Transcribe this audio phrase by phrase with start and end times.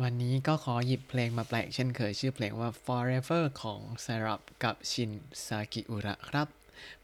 [0.00, 5.10] วันนี้ก็ขอหยิบเพลงมาแปลกเช่นเคยชื่อเพลงว่า Forever ของ s y r u p กับชิน
[5.46, 6.48] ซากิอุระครับ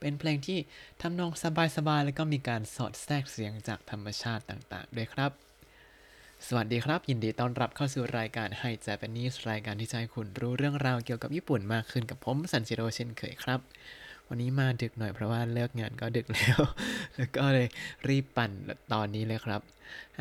[0.00, 0.58] เป็นเพลงที่
[1.00, 1.32] ทำนอง
[1.76, 5.32] สบายๆ แล้วก็มีการสอดแทรกเสียงจากธรรมชาติต่างๆ ด้วยครับ
[6.46, 13.60] สวัสดีครับ ยินดีต้อนรับเข้าสู่รายการไฮ Japanese รายการที่จะให้คุณรู้เรื่องราวเกี่ยวกับญี่ปุ่นมากขึ้นกับผมซันจิโร่เช่นเคยครับ
[14.28, 16.60] วันนี้มาดึกหน่อยเพราะว่าเลิกงานก็ดึกแล้ว
[17.16, 17.68] แล้วก็เลย
[18.08, 18.50] รีบปั่น
[18.92, 19.60] ตอนนี้เลยครับ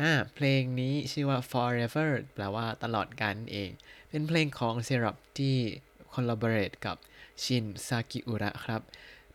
[0.00, 3.70] อ่าเพลงนี้ชื่อว่า forever แปลว่าตลอดกาลนั่นเอง
[4.08, 5.56] เป็นเพลงของ s y r u p ที่
[6.12, 6.96] collaborate กับ
[7.44, 8.82] ชินซากิอุระครับ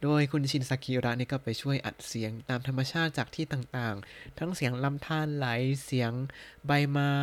[0.01, 5.47] โดยคุณชินซากิอุระนี่ก็ไปช่วยอัดเสียงตามธรรมชาติจากที่ต่างๆ ทั้งเสียงลำธารไหล
[5.85, 6.11] เสียง
[6.65, 7.15] ใบไม้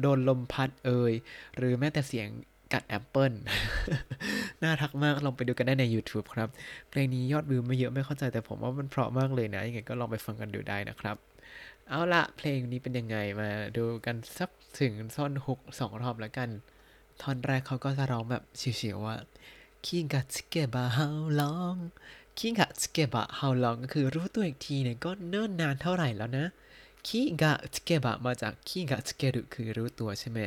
[0.00, 1.12] โดนลมพัดเอ่ย
[1.56, 2.28] หรือแม้แต่เสียง
[2.72, 3.32] กัดแอปเปิล
[4.62, 6.48] น่ารักมาก ลองไปดูกันได้ใน YouTube ครับ
[6.90, 11.16] เพลงนี้ยอดวิวไม่เยอะไม่เข้าใจแต่ผมว่ามันเพราะมากเลยนะ ยังไงก็ลองไปฟังกันดูได้นะครับ
[11.88, 14.50] เอาละเพลงนี้เป็นยังไงมาดูกันสัก
[14.80, 16.48] ถึงซ่อนหกสองรอบแล้วกัน
[17.22, 19.16] ท่อนแรกเขาก็จะร้องแบบเฉียวๆว่า
[19.86, 21.78] คิงกัสเกบะ how long
[22.38, 26.46] คิงะสเกบะ how long ก็คือรู้ตัวอีกทีเนี่ยก็เนิ่นนานเท่าไหร่แล้วนะ
[27.08, 30.38] คิงะสเกบะมาจากคิงะสเกรุคือรู้ตัวใช่ไหม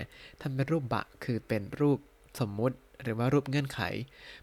[0.42, 1.99] ทำเป็นรูปบะคือเป็นรูป
[2.39, 3.79] สมมุติหรือว่ารูปเงื่อนไข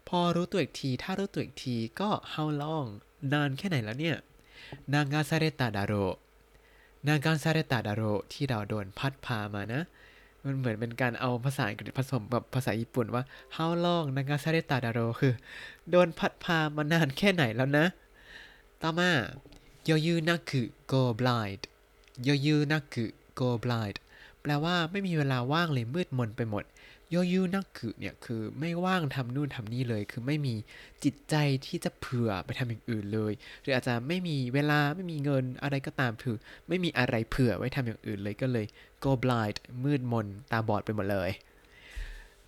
[0.09, 2.89] พอรู้ตัวอีกที ถ้ารู้ตัวอีกทีก็ how long
[3.33, 4.17] นานแค่ไหนแล้วเนี่ย
[4.93, 5.95] นางาซาเรตาดาโร
[7.09, 9.83] นางกาซาเรตาดาโรที่เราโดนพัดพามานะ
[10.45, 13.23] มันเหมือนเป็นการเอาภาษาอังกฤษผสมกับภาษาญี่ปุ่นว่า
[13.57, 15.35] how long นางกาซาเรตาดาโรคือ
[15.91, 17.87] โดนพัดพามานานแค่ไหนแล้วนะ
[18.83, 19.11] ต่อมา
[19.85, 21.63] โยยูนักคือ go blind
[22.25, 23.97] โยยูนักคือ go blind
[24.43, 26.65] แปลว่าไม่มีเวลาว่างเลยมืดมนไปหมด
[27.11, 30.55] โยยูนักคือเนี่ยคือไม่ว่างทำนู่นทำนี่เลย คือไม่มี
[31.05, 31.35] จิตใจ
[31.67, 36.37] ที่จะเผื่อไปทำอย่างอื่นเลย หรืออาจจะไม่มีเวลาไม่มีเงินอะไรก็ตามคือ
[36.69, 38.67] ไม่มีอะไรเผื่อไว้ทำอย่างอื่นเลยก็เลย
[39.05, 41.31] go blind มืดมนตาบอดไปหมดเลย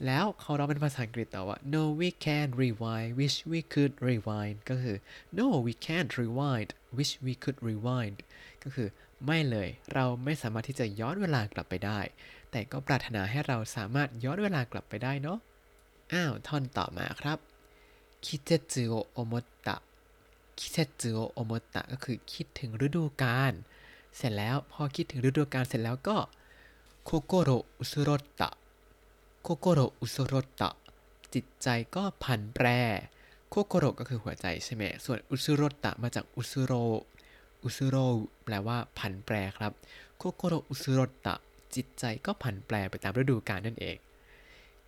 [0.06, 4.96] แล้วเขาร้องเป็นภาษาอังกฤษต่อว่า no we can't rewind wish we could rewind ก็คือ
[5.38, 8.18] no we can't rewind wish we could rewind
[8.64, 8.88] ก็คือ
[9.26, 12.00] ไม่เลย เราไม่สามารถที่จะย้อนเวลากลับไปได้
[12.50, 15.38] แต่ก็ปรารถนาให้เราสามารถย้อนเวลากลับไปได้เนาะ
[16.12, 17.38] อ้าว ท่อนต่อมาครับ
[18.24, 19.34] คิเจจิโอโอม
[19.66, 19.76] ตะ
[20.58, 23.52] คิเจจิโอโอมตะก็คือคิดถึงฤดูกาล
[24.16, 26.16] เสร็จแล้วพอคิดถึงฤดูกาลเสร็จแล้วก็
[27.04, 28.50] โคโกโรอุซุโรตะ
[29.42, 30.70] โคโกโรอุซุโรตะ
[31.34, 32.66] จิตใจก็ผันแปร
[33.48, 36.72] โคโกโรก็คือหัวใจใช่ไหม ส่วนอุซุโรตะมาจากอุซุโร
[37.62, 37.96] อุซุโร
[38.44, 39.72] แปลว่าผันแปรครับ
[40.16, 41.34] โคโกโรอุซุโรตะ
[41.74, 43.96] จิตใจก็ผันแปรไปตามฤดูกาลนั่นเอง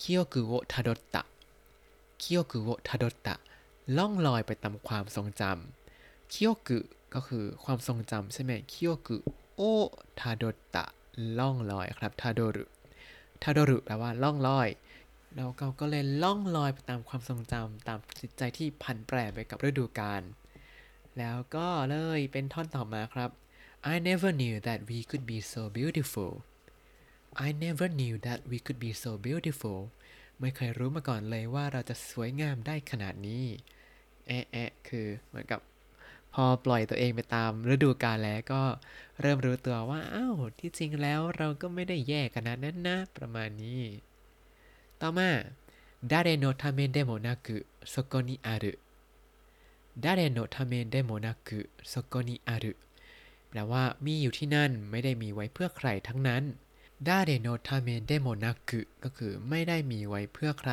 [0.00, 1.22] คิโอกุโอทาโดตะ
[2.22, 3.34] คิโอกุโอทาโดตะ
[3.96, 6.78] ล่องลอยไปตามความทรงจำคิโอกุ
[7.14, 9.16] ก็คือความทรงจำใช่ไหมคิโอกุ
[9.56, 9.62] โอ
[10.20, 10.44] ทาโด
[10.74, 10.84] ตะ
[11.38, 12.64] ล่องลอยครับทาโดรุ
[13.42, 14.68] ทาโดรุแปลว่าล่องลอย
[15.34, 20.22] แล้วเราก็เลยล่องลอยไปตามความทรงจำตามจิตใจที่ผันแปรไปกับฤดูกาล
[21.18, 23.30] แล้วก็เลยเป็นท่อนต่อมาครับ
[23.92, 26.32] I never knew that we could be so beautiful
[27.46, 29.80] I never knew that we could be so beautiful
[30.40, 33.44] ไม่เคยรู้มาก่อนเลยว่าเราจะสวยงามได้ขนาดนี้
[34.26, 35.60] แอะแอะคือเหมือนกับ
[36.34, 38.62] พอปล่อยตัวเองไปตามฤดูกาลแล้วก็
[39.20, 43.82] เริ่มรู้ตัวว่าอ้าวที่จริงแล้วเราก็ไม่ได้แย่ขนาดนั้นนะประมาณนี้
[45.00, 45.30] ต่อมา
[46.10, 48.72] だれのためนทาเมเดโมนากุโซโกนิอารุ
[50.04, 50.12] ดา
[53.48, 56.42] แปลว่ามีอยู่ที่นั่นไม่ได้มีไว้เพื่อใครทั้งนั้น
[57.08, 60.72] 誰のためでもなくก็คือไม่ได้มีไว้เพื่อใคร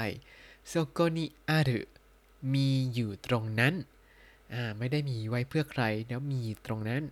[0.67, 1.81] そこにある
[2.53, 3.73] มีอยู่ตรงนั้น
[4.53, 7.03] อ่า ไม่ได้มีไว้เพื่อใคร แล้วมีตรงนั้น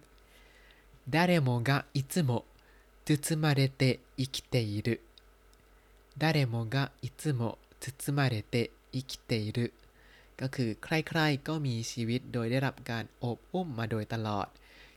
[1.13, 2.31] 誰もがいつも
[3.05, 7.41] 包まれて生きている 誰もがいつも
[7.81, 9.67] 包まれて生きている
[10.39, 14.47] ก็คือใครๆก็มีชีวิตโดยได้รับการโอบอุ้มมาโดยตลอด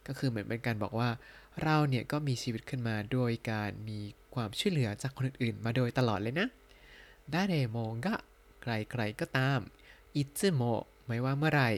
[0.07, 1.11] ก็คือเหมือนเป็นการบอกว่า
[1.63, 4.01] เราเนี่ยก็มีชีวิตขึ้นมาโดยการมี
[4.35, 6.49] ความช่วยเหลือจากคนอื่นๆ มาโดยตลอดเลยนะ
[7.33, 8.17] 誰もが
[8.63, 9.59] ใครๆก็ตาม
[10.17, 10.63] いつも
[11.07, 11.71] ไม่ว่าเมื่อไหร่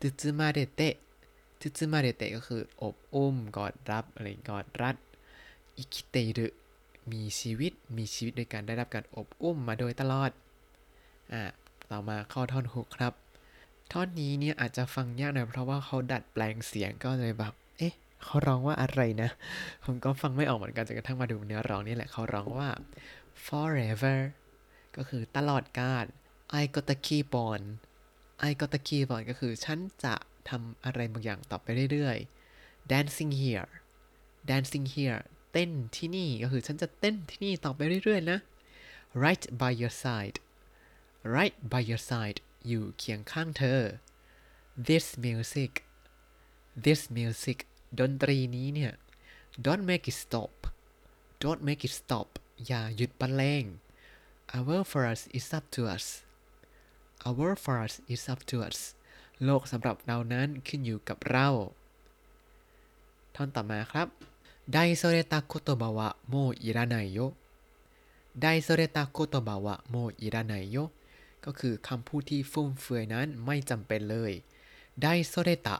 [0.00, 0.94] ตุซึมาเดเตะ
[1.60, 4.96] ตุซึมาเดเตะก็คืออบอุ้มกอดรับอะไรกอดรัด
[5.76, 6.46] อิคิเตรุ
[7.12, 10.30] มีชีวิตมีชีวิตโดยการได้รับการอบอุ้มมาโดยตลอด
[11.32, 11.42] อ่า
[11.90, 13.12] ต่อมาเข้าท่อนฮุกครับ
[13.92, 19.30] ท่อนนี้เนี่ยอาจจะฟังยากหน่อยเพราะว่าเขาดัดแปลงเสียงก็เลยแบบ เอ๊ะเขาร้องว่าอะไรนะ
[19.84, 22.68] ผมก็ฟังไม่ออกเหมือนกันจนกระทั่งมาดูเนื้อร้องนี่แหละเขาร้องว่า
[23.46, 24.18] forever
[24.96, 26.06] ก็คือตลอดกาล
[26.60, 27.62] I got the key on
[28.48, 30.14] I got the key on ก็คือฉันจะ
[30.48, 33.70] ทำอะไรบางอย่างต่อไปเรื่อยๆ dancing here
[34.50, 35.20] dancing here
[35.52, 38.38] เต้นที่นี่ก็คือฉันจะเต้นที่นี่ต่อไปเรื่อยๆนะ
[39.24, 40.36] right by your side
[41.36, 42.38] right by your side
[42.68, 43.80] อยู่เคียงข้างเธอ
[44.88, 45.72] this music
[46.84, 47.58] this music
[48.00, 48.92] ดนตรีนี้เนี่ย
[49.64, 50.52] don't make it stop
[51.42, 52.28] don't make it stop
[52.66, 53.64] อย่าหยุดบรรเลง
[54.56, 56.06] our for us is up to us
[57.28, 58.78] our for us is up to us
[59.44, 61.48] โลกสำหรับเรานั้นขึ้นอยู่กับเรา
[63.34, 64.08] ท่อนต่อมาครับ
[64.72, 67.18] ไดโซเรตะโคโตบาวะโมอิระไนโย
[68.40, 70.76] ไดโซเรตะโคโตบาวะโมอิระไนโย
[71.44, 74.32] ก็คือคำพูดที่ฟุ่มเฟือยนั้นไม่จำเป็นเลย
[75.00, 75.76] ไดโซเรตะ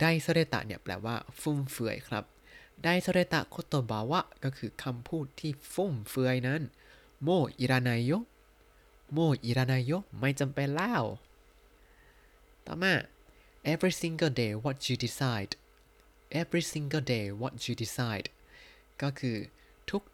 [0.00, 2.24] ไดโซเรตะเนี่ยแปลว่าฟุ่มเฟือยครับ
[2.82, 6.62] ไดโซเรตะโคโตบาวะก็คือคำพูดที่ฟุ่มเฟือยนั้น
[7.22, 7.28] โม
[7.58, 8.10] อิระไนโย
[9.12, 11.04] โมอิระไนโยไม่จำเป็นแล้ว
[12.66, 12.94] ต่อมา
[13.72, 15.52] every single day what you decide
[16.40, 18.28] every single day what you decide
[19.02, 19.36] ก็คือ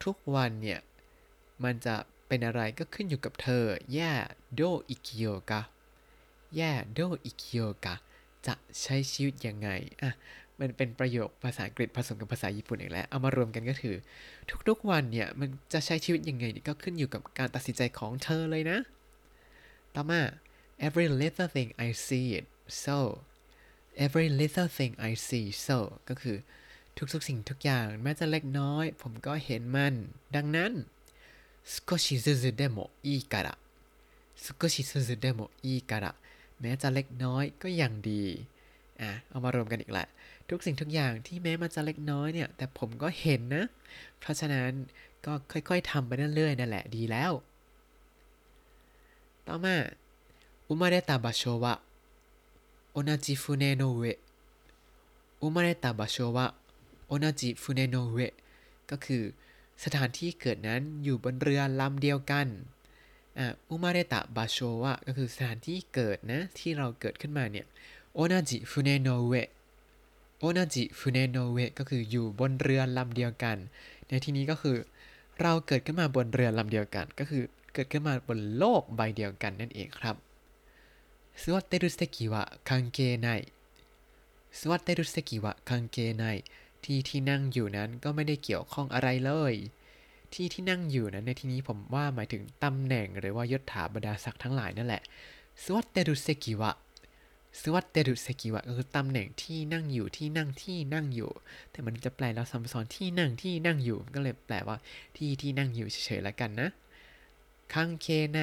[0.05, 0.81] ทุกๆวันเนี่ย
[1.64, 1.96] มันจะ
[2.26, 4.12] เป็นอะไรก็ขึ้นอยู่กับเธอแย่
[4.55, 5.62] โดอิคิโยกะ
[6.56, 7.94] แย่โดอิคิโยกะ
[8.47, 9.69] จะใช้ชีวิตยังไง
[10.01, 10.12] อ่ะ
[10.59, 13.95] มันเป็นประโยคภาษาอังกฤษผสมกับภาษาญี่ปุ่นอีกแล้ว เอามารวมกันก็คือ
[14.68, 18.79] ทุกๆวันเนี่ย มันจะใช้ชีวิตยังไงนี่ก็ขึ้นอยู่กับการตัดสินใจของเธอเลยนะ
[19.95, 20.21] ต่อมา
[20.85, 22.45] every little thing I see it
[22.83, 22.97] so
[24.06, 25.77] every little thing I see so
[26.09, 26.38] ก็คือ
[27.13, 29.94] ทุกๆสิ่งทุกอย่างแม้จะเล็กน้อย ผมก็เห็นมัน
[30.35, 30.74] ดังนั้น
[31.74, 33.47] 少しずつでもいいから
[34.45, 36.15] 少しずつでもいいから
[36.62, 38.25] แม้จะเล็กน้อยก็ยังดี
[39.00, 40.06] อะเอามารวมกันอีกละ
[40.49, 43.64] ทุกสิ่งทุกอย่างที่แม้มันจะเล็กน้อยเนี่ย แต่ผมก็เห็นนะ
[44.20, 44.70] เพราะฉะนั้น
[45.26, 47.32] ก็ค่อยๆทำไปเรื่อยๆนั่นแหละดีแล้ว
[49.47, 49.76] ต่อมา
[50.69, 51.75] อุมาเรตาบาโชวะ
[52.93, 54.03] โอนาจิฟุเนโนเว
[55.43, 56.47] อุมาเรตาบาโชวะ
[57.06, 58.19] โอนาจิฟุเนโนเว
[58.91, 59.23] ก็คือ
[59.85, 62.47] สถานที่เกิดนั้นอยู่บนเรือลำเดียวกัน
[63.38, 67.67] อุมาเรตะบาโชวะก็คือสถานที่เกิดนะ ที่เราเกิดขึ้นมาเนี่ย
[68.14, 69.49] โอนาจิฟุเนโนเวะ
[70.38, 73.56] โอนาจิฟุเนโนเวะก็คืออยู่บนเรือลำเดียวกัน
[74.08, 74.76] ในที่นี้ก็คือ
[75.40, 77.43] เราเกิดขึ้นมาบนเรือลำเดียวกัน ก็คือ
[77.75, 80.17] เกิดขึ้นมาบนโลกใบเดียวกันนั่นเองครับ
[81.43, 83.28] สวัสดีรุสเตกิวะคังเกไน
[84.61, 86.25] สวัสดีรุสเตกิวะคังเกไน
[86.85, 89.55] ที่ที่นั่งอยู่นั้นก็ไม่ได้เกี่ยวข้องอะไรเลย
[90.34, 95.02] ที่ที่นั่งอยู่นั้นในที่นี้ผมว่าหมายถึงตำแหน่งหรือว่ายศถาบรรดาศักดิ์ทั้งหลายนั่นแหละ
[95.62, 96.73] สวัสเตรุเซกิวะ
[97.61, 101.31] สวัสเตรุเซกิวะก็คือตำแหน่งที่นั่งอยู่ที่นั่งที่นั่งอยู่
[101.70, 104.76] แต่มันจะแปลแล้วซ้ำซ้อนที่นั่งที่นั่งอยู่ก็เลยแปลว่า
[105.17, 106.69] ที่ที่นั่งอยู่เฉยๆแล้วกันนะ
[107.75, 108.38] คังเคไน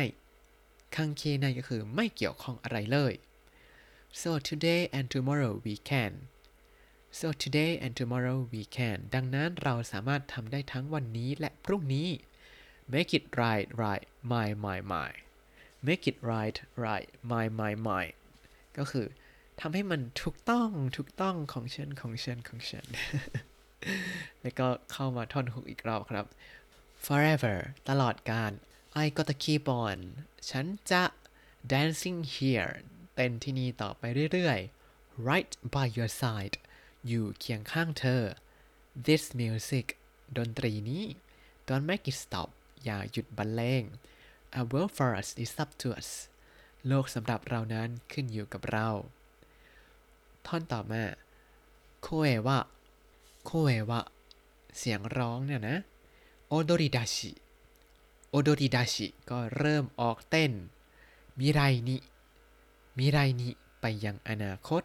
[0.96, 3.14] คังเคไนก็คือไม่เกี่ยวข้องอะไรเลย
[4.20, 6.14] so today and tomorrow we can
[7.12, 12.10] so today and tomorrow we can ดังนั้นเราสามารถทำได้ทั้งวันนี้และพรุ่งนี้
[12.94, 15.12] make it right right my my my
[15.88, 18.06] make it right right my my my
[18.78, 19.08] ก็คือ
[19.60, 22.86] ทำให้มันถูกต้องถูกต้องของฉันของฉันของฉัน
[24.42, 26.26] แล้วก็เข้ามาท่อนฮุกอีกรอบครับ
[27.06, 27.58] forever
[27.90, 28.52] ตลอดกาล
[29.04, 29.98] I gotta keep on
[30.50, 31.04] ฉันจะ
[31.72, 32.74] dancing here
[33.14, 34.04] เต้นที่นี่ต่อไป
[34.34, 36.56] เรื่อยๆ right by your side
[37.08, 38.24] อยู่เคียงข้างเธอ
[39.06, 39.86] this music
[40.38, 41.04] ดนตรีนี้
[41.68, 42.50] don't make it stop
[42.84, 43.84] อย่าหยุดบรรเลง
[44.60, 46.10] a world for us is up to us
[46.88, 48.88] โลกสำหรับเรานั้นขึ้นอยู่กับเรา
[50.46, 51.04] ท่อนต่อมา
[52.02, 52.60] โคเอวะ
[53.44, 54.02] โคเอวะ
[54.78, 55.78] เสียงร้องเนี่ยนะ
[56.48, 57.32] โอโดริดาชิ
[58.30, 60.52] โอโดริดาชิก็เริ่มออกเต้น
[61.40, 61.98] มิไรนิ
[62.98, 63.50] มิไรนิ
[63.82, 64.84] ไปยังอนาคต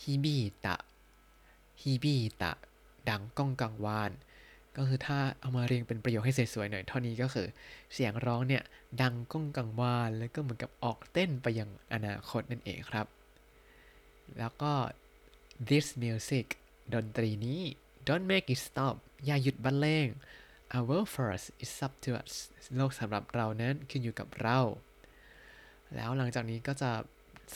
[0.00, 0.76] ฮิบิตะ
[1.82, 2.52] ฮิบิตะ
[3.08, 4.12] ดังก้องกังวาน
[4.76, 7.46] ก็คือถ้าเอามาเรียงเป็นประโยคให้สวยๆหน่อยเท่านี้ก็คือ
[7.94, 8.62] เสียงร้องเนี่ย
[9.02, 13.06] ดังก้องกังวาน แล้วก็เหมือนกับออกเต้นไปยังอนาคตนั่นเองครับ
[14.38, 14.72] แล้วก็
[15.68, 16.46] this music
[16.94, 17.60] ดนตรีนี้
[18.06, 20.06] don't make it stop อย่าหยุดบรรเลง
[20.74, 22.34] our world for us is up to us
[22.76, 24.58] โลกสำหรับเรานั้นขึ้นอยู่กับเรา
[25.94, 26.90] แล้วหลังจากนี้ก็จะ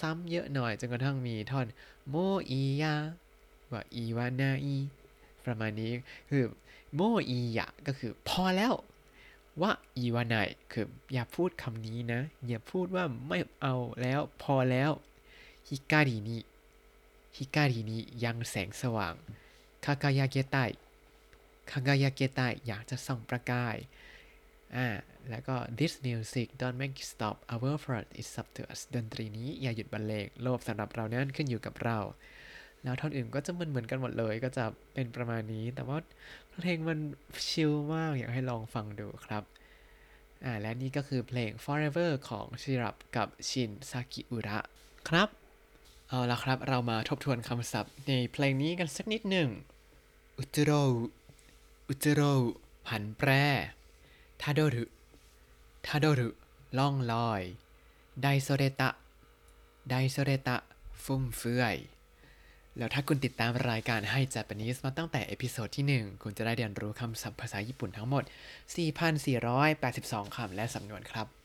[0.00, 1.66] ซ้ำเยอะหน่อยจนกระทั่งมีท่อน
[2.09, 2.14] โม
[2.50, 2.95] อียา
[3.73, 4.77] ว่าอีวานาอี
[5.45, 5.93] ประมาณนี้
[6.31, 6.45] คือ
[6.95, 8.75] โมอียะก็คือพอแล้ว
[9.63, 14.91] ว่าอีวานายคืออย่าพูดคำนี้นะ อย่าพูดว่าไม่เอาแล้วพอแล้ว
[15.69, 16.39] ฮิการินิ
[17.37, 19.15] ฮิการินิยังแสงสว่าง
[19.85, 20.57] คากายาเกะไต
[21.71, 23.77] คากายาเกะไตอยากจะส่องประกาย
[24.77, 24.87] อ่า
[25.31, 31.99] แล้วก็ this music don't make it stop our effort is up to us ดนตรีนี้อย่าหยุดบรรเลงโลกสำหรับเรานั้นขึ้นอยู่กับเรา
[32.87, 34.64] แล้วท่อนอื่นก็จะเหมือนเหมือนกันหมดเลย ก็จะ
[34.95, 35.99] เป็นประมาณนี้ แต่ว่า
[36.61, 36.99] เพลงมัน
[37.49, 39.43] ชิลมากอยากให้ลองฟังดูครับ
[40.45, 44.59] อ่าและนี่ก็คือเพลง Forever ของชิรับกับชินซากิอุระ
[45.09, 45.28] ครับ
[46.09, 49.49] เอาละครับเรามาทบทวนคำศัพท์ในเพลงนี้กันสักนิดหนึ่ง
[50.38, 50.73] อุตโร
[51.88, 52.21] อุตโร
[52.87, 53.31] ผันแปร
[54.43, 54.85] ทาโดรุ
[55.87, 56.28] ทาโดรุ
[56.78, 57.43] ล่องลอย
[58.23, 60.57] 大それた 大それた
[61.02, 61.76] ฟุ่มเฟือย
[62.78, 68.25] แล้วถ้าคุณติดตามรายการให้ Japanese มาตั้งแต่ episode ที่ 1 คุณจะได้เรียนรู้คำศัพท์ภาษาญี่ปุ่นทั้งหมด
[69.54, 71.36] 4,482 คำและสำนวนครับ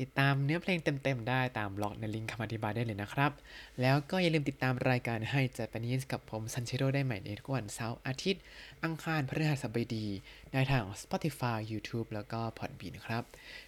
[0.00, 3.32] ติดตามเนื้อเพลงเต็มๆ ได้ตามบล็อกในลิงก์คำอธิบายได้เลยนะครับ
[3.80, 8.42] แล้วก็อย่าลืมติดตามรายการให้ Japanese กับผมซันเชโรได้ใหม่ในทุกวันเสาร์อาทิตย์
[8.84, 10.06] อังคารพฤหัสบดี
[10.52, 13.24] ในทาง Spotify YouTube แล้วก็ Podbean ครับ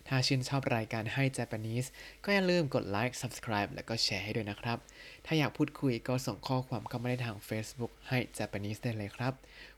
[0.09, 1.89] ถ้าชื่นชอบรายการให้ Japanese
[2.25, 4.79] ก็อย่าลืมกดไลค์ Subscribe แล้วก็แชร์ให้ด้วยนะครับ
[5.27, 9.33] ถ้าอยากพูดคุยก็ส่งข้อความเข้ามาได้ทาง Facebook ให้ Japanese ได้เลยครับ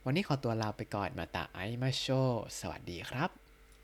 [0.05, 2.07] วันนี้ขอตัวลาไปก่อนมาตาไอมาโช
[2.61, 3.40] สวัสดีครับ